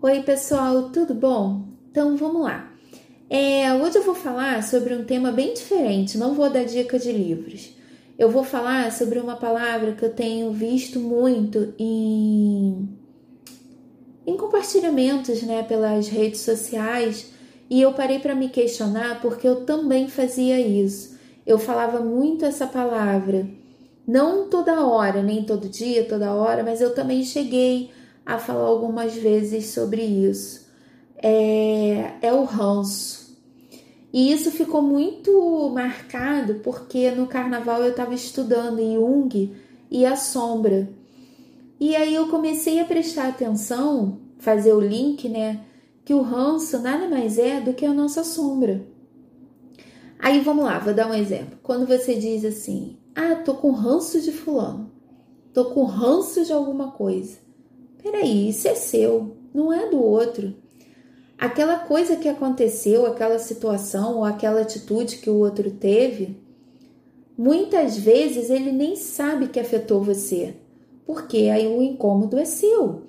[0.00, 1.64] Oi, pessoal, tudo bom?
[1.90, 2.72] Então vamos lá.
[3.28, 7.10] É, hoje eu vou falar sobre um tema bem diferente, não vou dar dica de
[7.10, 7.74] livros.
[8.16, 12.88] Eu vou falar sobre uma palavra que eu tenho visto muito em,
[14.24, 17.32] em compartilhamentos né, pelas redes sociais
[17.68, 21.18] e eu parei para me questionar porque eu também fazia isso.
[21.44, 23.48] Eu falava muito essa palavra,
[24.06, 27.90] não toda hora, nem todo dia, toda hora, mas eu também cheguei
[28.28, 30.68] a falar algumas vezes sobre isso.
[31.16, 33.34] É, é o ranço.
[34.12, 39.56] E isso ficou muito marcado porque no carnaval eu estava estudando Jung
[39.90, 40.90] e a sombra.
[41.80, 45.64] E aí eu comecei a prestar atenção, fazer o link, né?
[46.04, 48.86] Que o ranço nada mais é do que a nossa sombra.
[50.18, 51.58] Aí vamos lá, vou dar um exemplo.
[51.62, 54.90] Quando você diz assim: Ah, tô com ranço de fulano,
[55.54, 57.47] tô com ranço de alguma coisa.
[58.02, 60.54] Peraí, isso é seu, não é do outro.
[61.38, 66.36] Aquela coisa que aconteceu, aquela situação ou aquela atitude que o outro teve,
[67.36, 70.56] muitas vezes ele nem sabe que afetou você,
[71.06, 73.02] porque aí o incômodo é seu.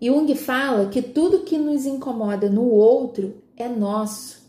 [0.00, 4.42] Jung fala que tudo que nos incomoda no outro é nosso.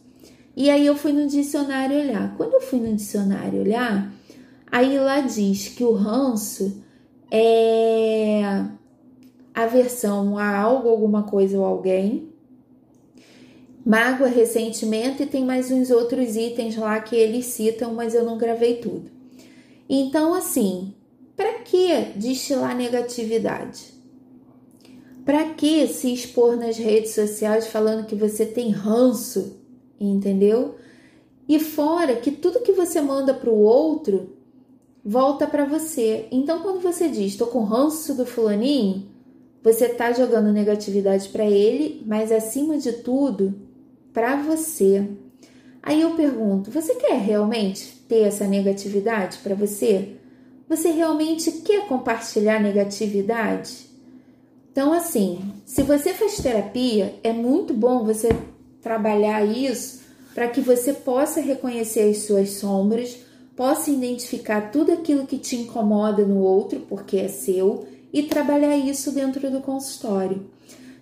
[0.55, 2.35] E aí eu fui no dicionário olhar.
[2.37, 4.13] Quando eu fui no dicionário olhar,
[4.71, 6.83] aí lá diz que o ranço
[7.31, 8.65] é
[9.53, 12.29] aversão a algo, alguma coisa ou alguém,
[13.85, 18.37] mágoa, ressentimento e tem mais uns outros itens lá que eles citam, mas eu não
[18.37, 19.11] gravei tudo.
[19.89, 20.93] Então, assim,
[21.35, 23.93] para que destilar negatividade?
[25.25, 29.57] Para que se expor nas redes sociais falando que você tem ranço,
[29.99, 30.75] entendeu?
[31.47, 34.37] E fora que tudo que você manda para o outro
[35.03, 36.27] volta para você.
[36.31, 39.12] Então, quando você diz, estou com ranço do fulaninho,
[39.63, 43.55] você está jogando negatividade para ele, mas acima de tudo,
[44.11, 45.07] para você.
[45.81, 50.17] Aí eu pergunto: você quer realmente ter essa negatividade para você?
[50.67, 53.91] Você realmente quer compartilhar negatividade?
[54.71, 58.29] Então, assim, se você faz terapia, é muito bom você
[58.81, 60.01] trabalhar isso
[60.33, 63.17] para que você possa reconhecer as suas sombras,
[63.55, 69.11] possa identificar tudo aquilo que te incomoda no outro, porque é seu, e trabalhar isso
[69.11, 70.49] dentro do consultório.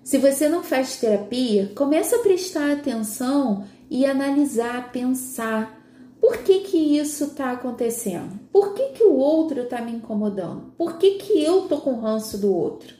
[0.02, 5.82] Se você não faz terapia, comece a prestar atenção e analisar, pensar
[6.22, 8.40] por que, que isso está acontecendo?
[8.52, 10.72] Por que, que o outro está me incomodando?
[10.78, 12.96] Por que, que eu tô com ranço do outro?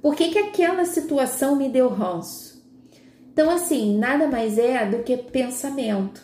[0.00, 2.64] Por que, que aquela situação me deu ranço?
[3.32, 6.22] Então, assim, nada mais é do que pensamento.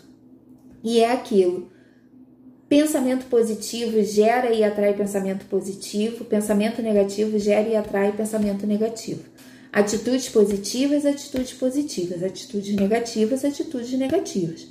[0.84, 1.69] E é aquilo.
[2.70, 9.24] Pensamento positivo gera e atrai pensamento positivo, pensamento negativo gera e atrai pensamento negativo.
[9.72, 14.68] Atitudes positivas, atitudes positivas, atitudes negativas, atitudes negativas.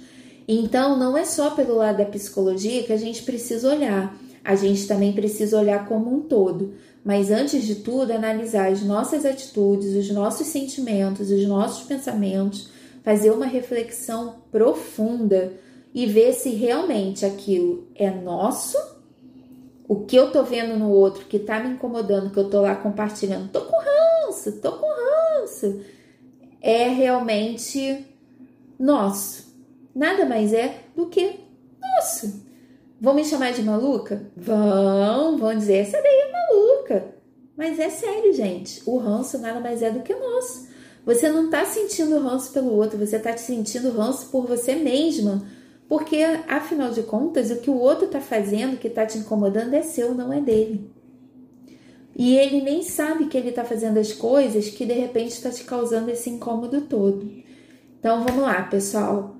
[0.47, 4.87] Então, não é só pelo lado da psicologia que a gente precisa olhar, a gente
[4.87, 6.75] também precisa olhar como um todo.
[7.03, 12.69] Mas antes de tudo, analisar as nossas atitudes, os nossos sentimentos, os nossos pensamentos,
[13.03, 15.51] fazer uma reflexão profunda
[15.93, 18.77] e ver se realmente aquilo é nosso,
[19.87, 22.75] o que eu tô vendo no outro que tá me incomodando, que eu tô lá
[22.75, 25.81] compartilhando, tô com ranço, tô com ranço,
[26.61, 28.05] é realmente
[28.79, 29.49] nosso.
[29.95, 31.39] Nada mais é do que
[31.81, 32.47] nosso.
[33.01, 34.27] Vão me chamar de maluca?
[34.35, 37.05] Vão, vão dizer, essa daí é maluca.
[37.57, 38.81] Mas é sério, gente.
[38.85, 40.69] O ranço nada mais é do que nosso.
[41.05, 45.43] Você não tá sentindo ranço pelo outro, você tá sentindo ranço por você mesma
[45.89, 46.17] porque,
[46.47, 50.13] afinal de contas, o que o outro está fazendo, que está te incomodando, é seu,
[50.13, 50.87] não é dele.
[52.15, 55.63] E ele nem sabe que ele está fazendo as coisas que de repente está te
[55.63, 57.27] causando esse incômodo todo.
[57.99, 59.35] Então vamos lá, pessoal.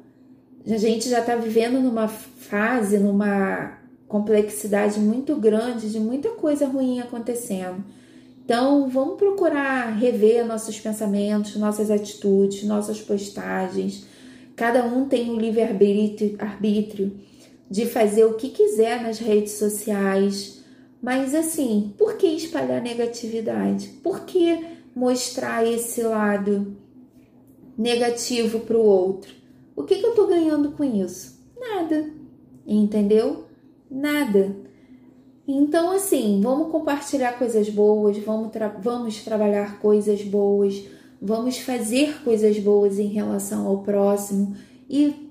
[0.66, 3.78] A gente já está vivendo numa fase, numa
[4.08, 7.84] complexidade muito grande de muita coisa ruim acontecendo.
[8.44, 14.08] Então vamos procurar rever nossos pensamentos, nossas atitudes, nossas postagens
[14.60, 17.18] Cada um tem o livre-arbítrio arbítrio
[17.72, 20.62] de fazer o que quiser nas redes sociais.
[21.02, 23.88] Mas assim, por que espalhar negatividade?
[24.04, 26.76] Por que mostrar esse lado
[27.78, 29.34] negativo para o outro?
[29.78, 31.40] O que, que eu estou ganhando com isso?
[31.58, 32.12] Nada.
[32.68, 33.46] Entendeu?
[33.90, 34.58] Nada.
[35.48, 40.84] Então, assim, vamos compartilhar coisas boas, vamos, tra vamos trabalhar coisas boas
[41.22, 44.56] Vamos fazer coisas boas em relação ao próximo
[44.90, 45.30] e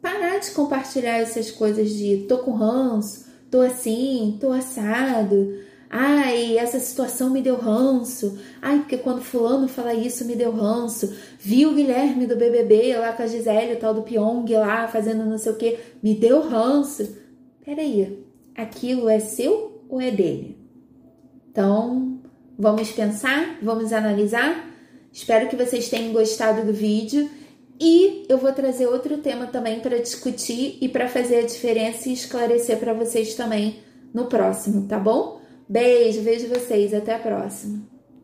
[0.00, 5.54] parar de compartilhar essas coisas de tô com ranço, tô assim, tô assado.
[5.90, 8.38] Ai, essa situação me deu ranço.
[8.60, 11.14] Ai, porque quando fulano fala isso me deu ranço.
[11.38, 15.24] Vi o Guilherme do BBB lá com a Gisele, o tal do Pyong lá fazendo
[15.24, 17.16] não sei o que, me deu ranço.
[17.64, 20.58] Peraí, aquilo é seu ou é dele?
[21.50, 22.18] Então,
[22.58, 24.73] vamos pensar, vamos analisar.
[25.14, 27.30] Espero que vocês tenham gostado do vídeo
[27.80, 32.12] e eu vou trazer outro tema também para discutir e para fazer a diferença e
[32.12, 33.78] esclarecer para vocês também
[34.12, 35.40] no próximo, tá bom?
[35.68, 37.93] Beijo, vejo vocês, até a próxima.